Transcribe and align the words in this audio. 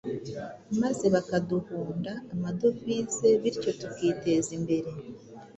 maze 0.81 1.05
bakaduhunda 1.15 2.11
amadovize, 2.33 3.27
bityo 3.41 3.71
tukiteza 3.79 4.49
imbere. 4.57 4.89